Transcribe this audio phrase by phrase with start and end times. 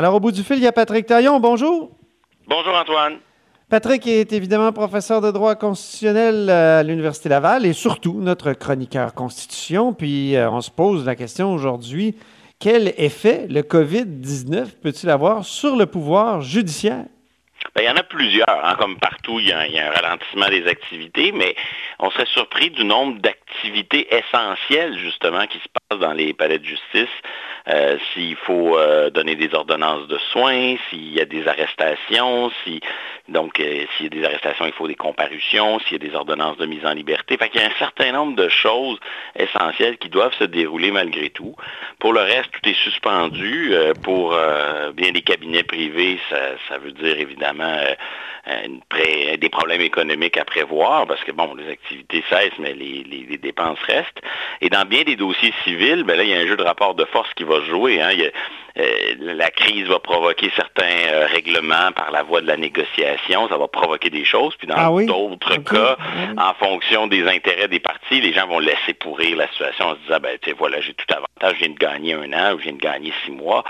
[0.00, 1.40] Alors, au bout du fil, il y a Patrick Taillon.
[1.40, 1.90] Bonjour.
[2.46, 3.18] Bonjour, Antoine.
[3.68, 9.92] Patrick est évidemment professeur de droit constitutionnel à l'Université Laval et surtout notre chroniqueur constitution.
[9.92, 12.16] Puis euh, on se pose la question aujourd'hui,
[12.58, 17.04] quel effet le COVID-19 peut-il avoir sur le pouvoir judiciaire?
[17.74, 18.48] Ben, il y en a plusieurs.
[18.48, 21.54] Hein, comme partout, il y, a, un ralentissement des activités, mais
[21.98, 23.49] on serait surpris du nombre d'activités
[24.10, 27.08] essentielles, justement, qui se passent dans les palais de justice.
[27.68, 32.80] Euh, s'il faut euh, donner des ordonnances de soins, s'il y a des arrestations, si
[33.28, 36.16] donc euh, s'il y a des arrestations, il faut des comparutions, s'il y a des
[36.16, 37.36] ordonnances de mise en liberté.
[37.36, 38.98] Fait qu'il y a un certain nombre de choses
[39.36, 41.54] essentielles qui doivent se dérouler malgré tout.
[41.98, 43.74] Pour le reste, tout est suspendu.
[44.02, 44.36] pour
[44.94, 47.76] bien des cabinets privés, ça veut dire évidemment
[48.48, 53.78] euh, des problèmes économiques à prévoir parce que, bon, les activités cessent, mais les, dépenses
[53.86, 54.20] restent.
[54.60, 56.94] Et dans bien des dossiers civils, ben là, il y a un jeu de rapport
[56.94, 58.00] de force qui va jouer.
[58.00, 58.10] Hein.
[58.76, 63.68] La crise va provoquer certains euh, règlements par la voie de la négociation, ça va
[63.68, 64.54] provoquer des choses.
[64.56, 65.96] Puis dans ah d'autres cas,
[66.36, 70.00] en fonction des intérêts des partis, les gens vont laisser pourrir la situation en se
[70.06, 72.58] disant, ben, tu sais, voilà, j'ai tout avantage, je viens de gagner un an ou
[72.58, 73.64] je viens de gagner six mois.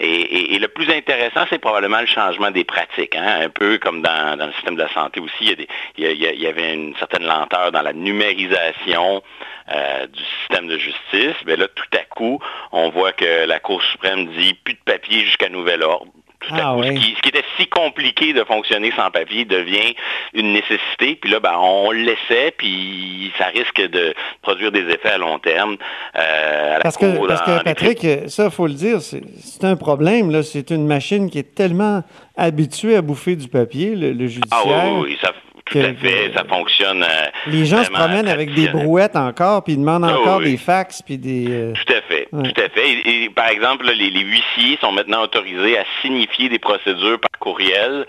[0.00, 3.16] Et, le plus intéressant, c'est probablement le changement des pratiques.
[3.16, 3.42] Hein.
[3.42, 5.54] Un peu comme dans, le système de la santé aussi,
[5.96, 9.22] il y, avait une certaine lenteur dans la numérisation
[9.70, 11.36] euh, du système de justice.
[11.46, 12.40] Mais là, tout à coup,
[12.72, 16.12] on voit que la Cour suprême dit plus de papier jusqu'à nouvel ordre.
[16.50, 19.94] Ah ce, qui, était si compliqué de fonctionner sans papier devient
[20.32, 21.16] une nécessité.
[21.20, 25.38] Puis là, ben, on le laissait, puis ça risque de produire des effets à long
[25.40, 25.76] terme.
[26.16, 30.42] Euh, parce, que, parce que, Patrick, ça, il faut le dire, c'est un problème.
[30.42, 32.02] C'est une machine qui est tellement
[32.36, 34.62] habituée à bouffer du papier, le, judiciaire.
[34.68, 35.32] Ah oui, ça,
[35.70, 37.02] tout à fait, ça fonctionne.
[37.02, 40.56] Euh, les gens se promènent avec des brouettes encore, puis ils demandent ah encore des
[40.56, 41.46] fax, puis des.
[41.48, 42.90] Euh, tout à fait, tout à fait.
[43.04, 48.06] Et, par exemple, les, huissiers sont maintenant autorisés à signifier des procédures par courriel.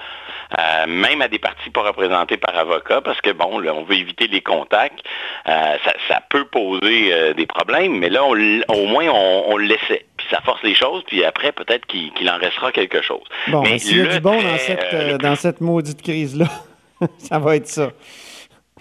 [0.57, 4.25] Euh, même à des parties pas représentées par avocat, parce que bon, on veut éviter
[4.25, 4.99] les contacts.
[5.45, 10.05] ça, peut poser des problèmes, mais là, au moins, on, le laissait.
[10.17, 13.21] Puis ça force les choses, puis après, peut-être qu'il en restera quelque chose.
[13.47, 16.47] Bon, mais s'il y a du bon dans cette, dans cette maudite crise-là.
[17.17, 17.91] ça va être ça.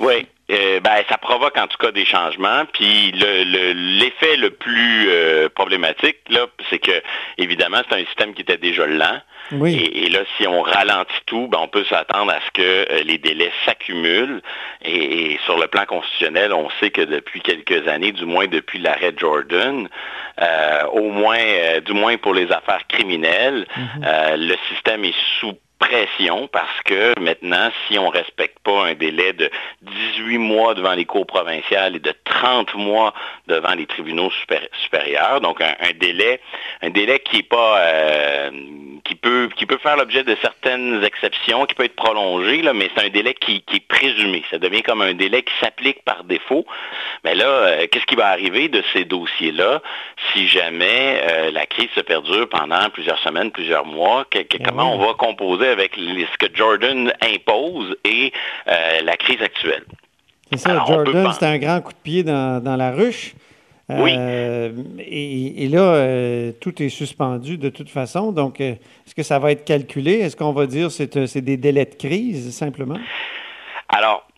[0.00, 0.26] Oui.
[0.50, 2.64] Euh, ben, ça provoque en tout cas des changements.
[2.72, 7.02] Puis l'effet le, plus euh, problématique, là, c'est que
[7.36, 9.20] évidemment, c'est un système qui était déjà lent.
[9.52, 9.90] Oui.
[9.94, 13.18] Et, là, si on ralentit tout, ben, on peut s'attendre à ce que euh, les
[13.18, 14.40] délais s'accumulent.
[14.82, 19.12] Et, sur le plan constitutionnel, on sait que depuis quelques années, du moins depuis l'arrêt
[19.16, 19.88] Jordan,
[20.92, 24.36] au moins, du moins pour les affaires criminelles, mm-hmm.
[24.36, 29.32] le système est sous pression parce que maintenant, si on ne respecte pas un délai
[29.32, 29.50] de
[29.82, 33.14] 18 mois devant les cours provinciales et de 30 mois
[33.46, 34.30] devant les tribunaux
[34.82, 36.40] supérieurs, donc un, délai,
[36.82, 38.50] un délai qui est pas euh,
[39.04, 42.90] qui peut qui peut faire l'objet de certaines exceptions, qui peut être prolongé, là, mais
[42.94, 44.44] c'est un délai qui, est présumé.
[44.50, 46.66] Ça devient comme un délai qui s'applique par défaut.
[47.24, 49.82] Mais là, euh, qu'est-ce qui va arriver de ces dossiers-là
[50.32, 54.26] si jamais euh, la crise se perdure pendant plusieurs semaines, plusieurs mois?
[54.64, 58.32] comment on va composer avec ce que Jordan impose et
[58.68, 59.84] euh, la crise actuelle?
[60.50, 63.34] C'est ça, Jordan, c'était un grand coup de pied dans, la ruche.
[63.90, 64.14] Oui.
[64.16, 68.32] Euh, et, là, euh, tout est suspendu de toute façon.
[68.32, 70.14] Donc, est-ce que ça va être calculé?
[70.14, 72.98] Est-ce qu'on va dire que c'est des délais de crise, simplement?
[73.88, 74.28] Alors,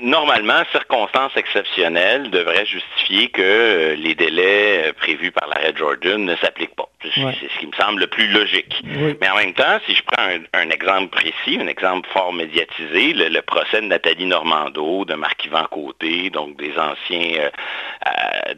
[0.00, 6.36] normalement, circonstances exceptionnelles devraient justifier que euh, les délais euh, prévus par l'arrêt Jordan ne
[6.36, 6.88] s'appliquent pas.
[7.02, 8.82] C'est ce qui me semble le plus logique.
[9.20, 13.40] Mais en même temps, si je prends un, exemple précis, un exemple fort médiatisé, le,
[13.40, 17.50] procès de Nathalie Normando, de Marc-Yvan Côté, donc des anciens, euh,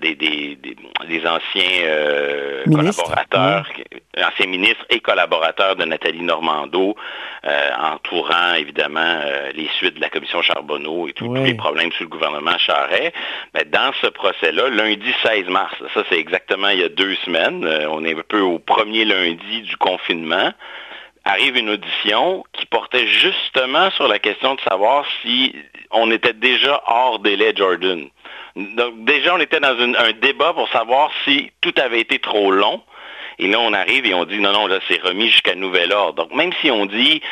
[0.00, 3.66] des, anciens collaborateurs,
[4.18, 6.96] anciens ministres et collaborateurs de Nathalie Normando,
[7.78, 9.20] entourant évidemment
[9.54, 13.12] les suites de la commission Charbonneau et tout tous les problèmes sous le gouvernement Charret.
[13.54, 17.64] Mais dans ce procès-là, lundi 16 mars, ça c'est exactement il y a deux semaines,
[17.64, 20.52] euh, on est un peu au premier lundi du confinement,
[21.24, 25.54] arrive une audition qui portait justement sur la question de savoir si
[25.90, 28.08] on était déjà hors délai Jordan.
[28.56, 32.82] Donc déjà, on était dans un débat pour savoir si tout avait été trop long.
[33.40, 36.24] Et là, on arrive et on dit non, non, là, c'est remis jusqu'à nouvel ordre.
[36.24, 37.22] Donc, même si on dit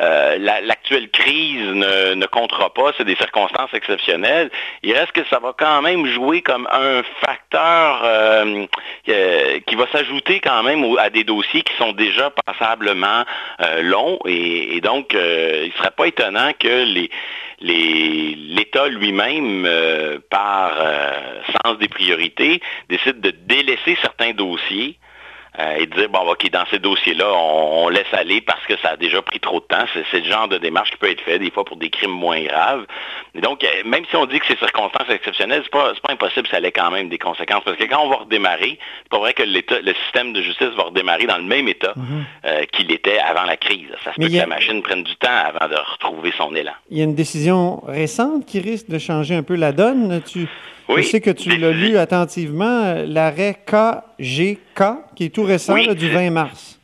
[0.00, 4.50] euh, l'actuelle crise ne, comptera pas, c'est des circonstances exceptionnelles,
[4.82, 8.64] il reste que ça va quand même jouer comme un facteur euh,
[9.10, 13.24] euh, qui va s'ajouter quand même à des dossiers qui sont déjà passablement
[13.82, 14.18] longs.
[14.24, 15.18] Et, donc, il
[15.66, 16.86] ne serait pas étonnant que
[17.60, 19.68] l'État lui-même,
[20.30, 20.72] par
[21.62, 24.96] sens des priorités, décide de délaisser certains dossiers
[25.58, 28.96] euh, et dire, bon, OK, dans ces dossiers-là, on, laisse aller parce que ça a
[28.96, 29.84] déjà pris trop de temps.
[30.10, 32.40] C'est le genre de démarche qui peut être fait des fois pour des crimes moins
[32.42, 32.86] graves.
[33.34, 36.46] Et donc, euh, même si on dit que c'est circonstances exceptionnelles, c'est pas, pas impossible,
[36.48, 37.62] ça ait quand même des conséquences.
[37.64, 40.84] Parce que quand on va redémarrer, c'est pas vrai que le système de justice va
[40.84, 42.24] redémarrer dans le même état mhm.
[42.44, 43.88] euh, qu'il était avant la crise.
[44.04, 46.72] Ça se peut que la machine prenne du temps avant de retrouver son élan.
[46.90, 50.22] Il y a une décision récente qui risque de changer un peu la donne.
[50.22, 50.46] Tu,
[50.96, 54.82] je sais que tu l'as lu attentivement, l'arrêt KGK,
[55.16, 56.78] qui est tout récent, du 20 mars.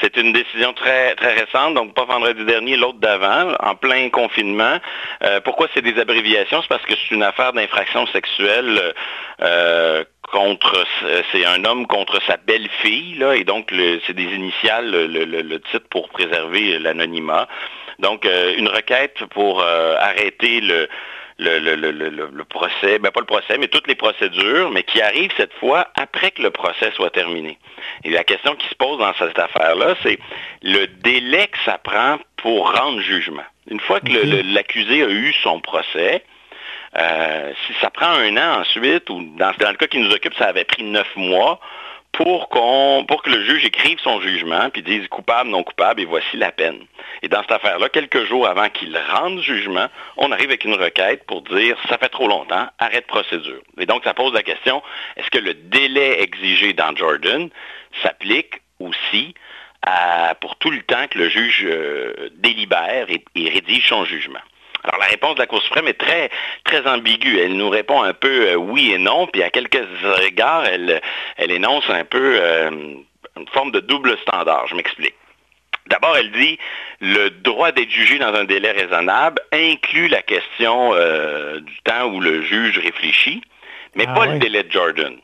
[0.00, 4.78] C'est une décision très, très récente, donc pas vendredi dernier, l'autre d'avant, en plein confinement.
[5.24, 6.62] Euh, pourquoi c'est des abréviations?
[6.62, 8.94] C'est parce que c'est une affaire d'infraction sexuelle
[9.42, 10.84] euh, contre,
[11.32, 13.72] c'est un homme contre sa belle-fille, là, et donc
[14.06, 17.48] c'est des initiales, le, titre pour préserver l'anonymat.
[17.98, 20.60] Donc, euh, une requête pour arrêter
[21.38, 25.52] le, le, procès, ben pas le procès, mais toutes les procédures, mais qui arrivent cette
[25.54, 27.58] fois après que le procès soit terminé.
[28.04, 30.18] Et la question qui se pose dans cette affaire-là, c'est
[30.62, 33.44] le délai que ça prend pour rendre jugement.
[33.70, 34.10] Une fois que
[34.52, 36.24] l'accusé a eu son procès,
[36.96, 40.34] euh, si ça prend un an ensuite, ou dans, dans, le cas qui nous occupe,
[40.34, 41.60] ça avait pris neuf mois,
[42.12, 46.50] pour, que le juge écrive son jugement, puis dise coupable, non coupable, et voici la
[46.50, 46.80] peine.
[47.22, 51.24] Et dans cette affaire-là, quelques jours avant qu'il rende jugement, on arrive avec une requête
[51.26, 53.60] pour dire ça fait trop longtemps, arrête procédure.
[53.78, 54.82] Et donc, ça pose la question,
[55.16, 57.50] est-ce que le délai exigé dans Jordan
[58.02, 59.34] s'applique aussi
[60.40, 64.40] pour tout le temps que le juge euh, délibère et rédige son jugement?
[64.84, 66.30] Alors la réponse de la Cour suprême est très,
[66.64, 67.40] très ambiguë.
[67.40, 69.86] Elle nous répond un peu euh, oui et non, puis à quelques
[70.24, 71.00] égards, elle,
[71.36, 72.70] elle énonce un peu euh,
[73.36, 74.66] une forme de double standard.
[74.68, 75.14] Je m'explique.
[75.88, 76.58] D'abord, elle dit
[77.00, 82.20] le droit d'être jugé dans un délai raisonnable inclut la question euh, du temps où
[82.20, 83.42] le juge réfléchit,
[83.94, 85.16] mais ah pas le délai de Jordan.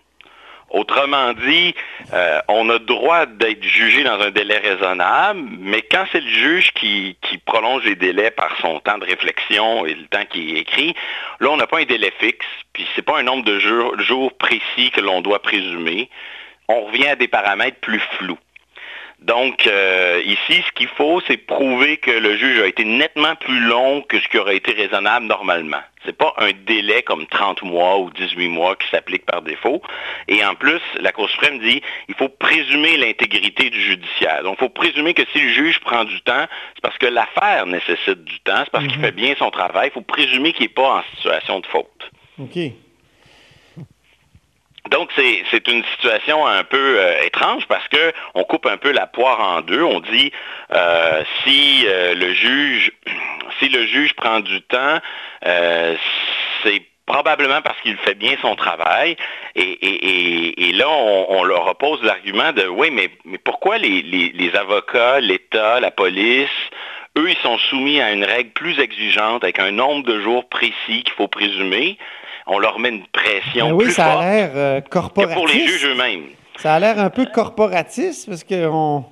[0.75, 1.73] Autrement dit,
[2.13, 6.73] euh, on a droit d'être jugé dans un délai raisonnable, mais quand c'est le juge
[6.73, 7.17] qui,
[7.47, 10.93] prolonge les délais par son temps de réflexion et le temps qui écrit,
[11.39, 14.33] là, on n'a pas un délai fixe, puis ce n'est pas un nombre de jours
[14.37, 16.11] précis que l'on doit présumer.
[16.67, 18.39] On revient à des paramètres plus flous.
[19.21, 23.61] Donc, euh, ici, ce qu'il faut, c'est prouver que le juge a été nettement plus
[23.61, 25.81] long que ce qui aurait été raisonnable normalement.
[26.03, 29.81] Ce n'est pas un délai comme 30 mois ou 18 mois qui s'applique par défaut.
[30.29, 34.43] Et en plus, la Cour suprême dit il faut présumer l'intégrité du judiciaire.
[34.43, 37.65] Donc, il faut présumer que si le juge prend du temps, c'est parce que l'affaire
[37.67, 39.05] nécessite du temps, c'est parce qu'il mhm.
[39.05, 39.89] fait bien son travail.
[39.91, 42.11] Il faut présumer qu'il n'est pas en situation de faute.
[42.39, 42.59] OK.
[44.91, 49.07] Donc c'est une situation un peu euh, étrange parce que on coupe un peu la
[49.07, 49.83] poire en deux.
[49.83, 50.31] On dit
[50.73, 52.93] euh, si euh, le juge
[53.59, 54.99] si le juge prend du temps,
[55.43, 59.17] c'est probablement parce qu'il fait bien son travail.
[59.55, 63.11] Et, là, on, leur oppose l'argument de oui, mais,
[63.45, 66.49] pourquoi les avocats, l'État, la police,
[67.17, 71.05] eux, ils sont soumis à une règle plus exigeante avec un nombre de jours précis
[71.05, 71.97] qu'il faut présumer?
[72.47, 75.37] On leur met une pression ben oui, ça a l'air corporatiste.
[75.37, 76.25] Euh, pour les juges eux-mêmes.
[76.59, 79.05] Ça a l'air un peu corporatiste parce qu'on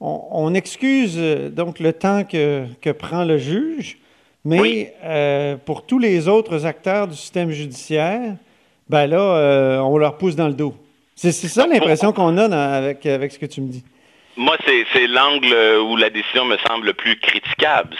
[0.00, 3.98] on, excuse euh, donc le temps que, prend le juge,
[4.44, 8.36] mais euh, pour tous les autres acteurs du système judiciaire,
[8.88, 10.74] ben là, on leur pousse dans le dos.
[11.16, 13.84] C'est ça l'impression qu'on a avec, avec ce que tu me dis.
[14.36, 14.56] Moi,
[14.92, 17.96] c'est l'angle où la décision me semble le plus critiquable.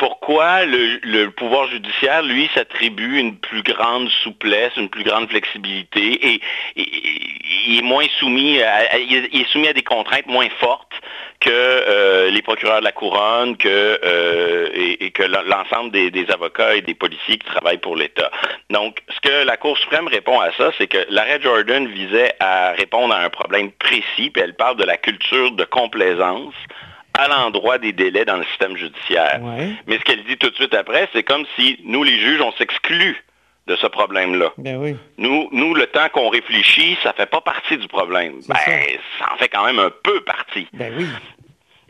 [0.00, 6.40] Pourquoi le, pouvoir judiciaire, lui, s'attribue une plus grande souplesse, une plus grande flexibilité et,
[7.66, 10.94] il est moins soumis à, il est soumis à des contraintes moins fortes
[11.40, 16.80] que euh, les procureurs de la couronne, que, euh, et, que l'ensemble des, avocats et
[16.80, 18.30] des policiers qui travaillent pour l'État.
[18.70, 22.72] Donc, ce que la Cour suprême répond à ça, c'est que l'arrêt Jordan visait à
[22.72, 26.54] répondre à un problème précis, puis elle parle de la culture de complaisance
[27.18, 29.40] à l'endroit des délais dans le système judiciaire.
[29.86, 32.52] Mais ce qu'elle dit tout de suite après, c'est comme si nous, les juges, on
[32.52, 33.22] s'exclut
[33.66, 34.52] de ce problème-là.
[34.58, 38.40] Ben nous, nous, le temps qu'on réfléchit, ça ne fait pas partie du problème.
[38.48, 38.56] Ben,
[39.18, 39.32] ça.
[39.32, 40.66] en fait quand même un peu partie.
[40.72, 41.06] Ben oui.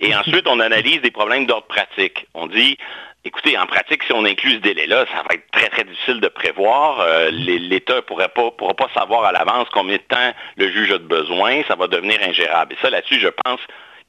[0.01, 2.27] Et ensuite, on analyse des problèmes d'ordre pratique.
[2.33, 2.79] On dit,
[3.25, 6.29] écoutez, en pratique, si on inclut ce délai-là, ça va être très, très difficile de
[6.29, 7.01] prévoir.
[7.01, 10.91] Euh, L'État ne pourra pas, pourra pas savoir à l'avance combien de temps le juge
[10.93, 11.63] a de besoin.
[11.69, 12.73] Ça va devenir ingérable.
[12.73, 13.61] Et ça, là-dessus, je pense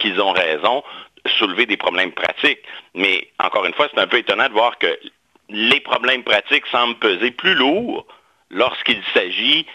[0.01, 0.83] qu'ils ont raison
[1.37, 2.61] soulever des problèmes pratiques.
[2.95, 4.99] Mais encore une fois, c'est un peu étonnant de voir que
[5.49, 8.05] les problèmes pratiques semblent peser plus lourd
[8.49, 9.65] lorsqu'il s'agit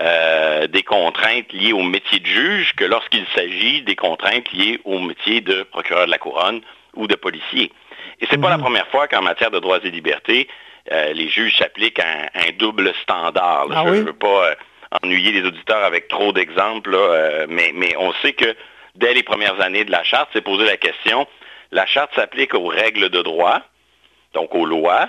[0.00, 4.98] euh, des contraintes liées au métier de juge que lorsqu'il s'agit des contraintes liées au
[4.98, 6.60] métier de procureur de la couronne
[6.94, 7.72] ou de policier.
[8.20, 8.64] Et ce n'est pas la mhm.
[8.64, 10.48] première fois qu'en matière de droits et libertés,
[10.92, 13.66] euh, les juges s'appliquent un, un, double standard.
[13.70, 14.54] Ah je, veux pas, euh,
[15.02, 16.96] ennuyer les auditeurs avec trop d'exemples,
[17.48, 18.54] mais, mais on sait que
[18.94, 21.26] dès les premières années de la charte, c'est poser la question,
[21.70, 23.60] la charte s'applique aux règles de droit,
[24.32, 25.08] donc aux lois.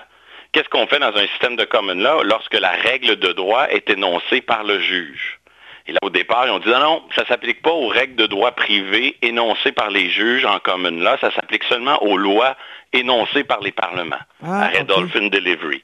[0.51, 3.89] Qu'est-ce qu'on fait dans un système de common law lorsque la règle de droit est
[3.89, 5.39] énoncée par le juge?
[5.87, 8.15] Et là, au départ, ils ont dit non, non, ça ne s'applique pas aux règles
[8.15, 12.55] de droit privé énoncées par les juges en common law, ça s'applique seulement aux lois
[12.93, 14.15] énoncées par les parlements.
[14.43, 15.83] Ah, Arrêt Dolphin Delivery.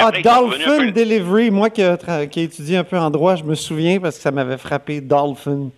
[0.00, 4.16] ah, Dolphin Delivery, moi qui ai étudié un peu en droit, je me souviens parce
[4.16, 5.70] que ça m'avait frappé Dolphin.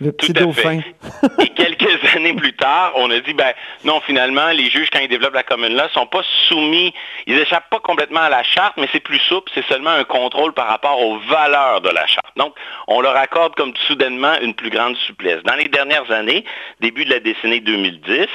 [0.00, 0.80] Le petit dauphin.
[1.40, 1.86] Et quelques
[2.16, 3.52] années plus tard, on a dit, ben
[3.84, 6.92] non, finalement, les juges, quand ils développent la commune là, sont pas soumis,
[7.26, 10.52] ils échappent pas complètement à la charte, mais c'est plus souple, c'est seulement un contrôle
[10.52, 12.36] par rapport aux valeurs de la charte.
[12.36, 12.54] Donc,
[12.88, 15.42] on leur accorde comme soudainement une plus grande souplesse.
[15.44, 16.44] Dans les dernières années,
[16.80, 18.26] début de la décennie 2010,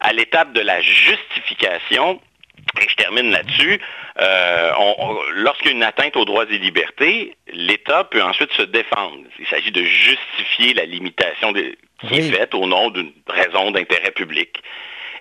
[0.00, 2.20] à l'étape de la justification,
[2.80, 3.80] et je termine là-dessus.
[4.20, 4.72] Euh,
[5.34, 9.18] Lorsqu'il y a une atteinte aux droits et libertés, l'État peut ensuite se défendre.
[9.38, 14.62] Il s'agit de justifier la limitation qui est faite au nom d'une raison d'intérêt public.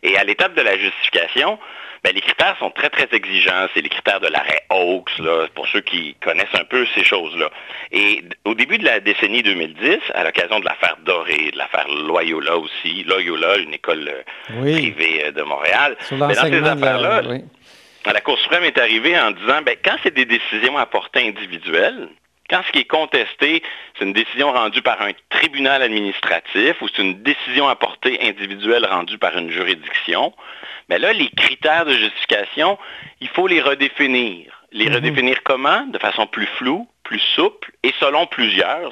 [0.04, 1.60] Et à l'étape de la justification,
[2.04, 3.68] ben, les critères sont très, très exigeants.
[3.74, 5.22] C'est les critères de l'arrêt Hawks,
[5.56, 7.50] pour ceux qui connaissent un peu ces choses-là.
[7.92, 12.58] Et au début de la décennie 2010, à l'occasion de l'affaire Doré, de l'affaire Loyola
[12.58, 17.22] aussi, Loyola, une école euh, privée euh, de Montréal, mais ben, dans ces affaires-là,
[18.06, 22.10] la Cour suprême est arrivée en disant, ben, quand c'est des décisions à portée individuelle,
[22.50, 23.62] quand ce qui est contesté,
[23.98, 28.86] c'est une décision rendue par un tribunal administratif ou c'est une décision à portée individuelle
[28.86, 30.34] rendue par une juridiction,
[30.90, 32.78] mais là, les critères de justification,
[33.20, 34.64] il faut les redéfinir.
[34.72, 34.96] Les mhm.
[34.96, 35.86] redéfinir comment?
[35.88, 38.92] De façon plus floue, plus souple et selon plusieurs,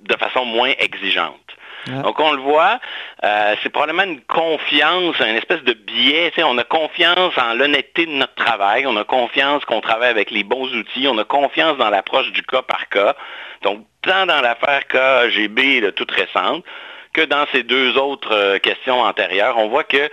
[0.00, 1.49] de façon moins exigeante.
[1.86, 2.78] Donc on le voit,
[3.24, 6.32] euh, c'est probablement une confiance, une espèce de biais.
[6.38, 10.44] On a confiance en l'honnêteté de notre travail, on a confiance qu'on travaille avec les
[10.44, 13.16] bons outils, on a confiance dans l'approche du cas par cas.
[13.62, 16.64] Donc tant dans l'affaire KGB toute récente
[17.12, 20.10] que dans ces deux autres euh, questions antérieures, on voit qu'il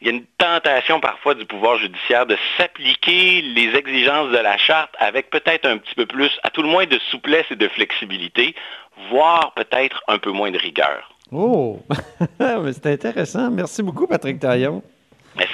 [0.00, 4.94] y a une tentation parfois du pouvoir judiciaire de s'appliquer les exigences de la charte
[4.98, 8.54] avec peut-être un petit peu plus, à tout le moins, de souplesse et de flexibilité,
[9.10, 11.14] voire peut-être un peu moins de rigueur.
[11.30, 11.78] Oh,
[12.38, 13.50] c'est intéressant.
[13.50, 14.82] Merci beaucoup, Patrick Taillon.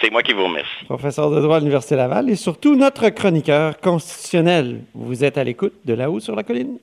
[0.01, 0.85] C'est moi qui vous remercie.
[0.87, 4.83] Professeur de droit à l'Université Laval et surtout notre chroniqueur constitutionnel.
[4.95, 6.79] Vous êtes à l'écoute de là-haut sur la colline.